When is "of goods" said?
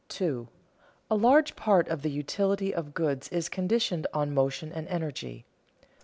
2.73-3.27